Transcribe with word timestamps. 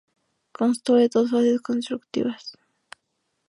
Constó 0.51 0.95
de 0.95 1.09
dos 1.09 1.29
fases 1.29 1.61
constructivas. 1.61 2.57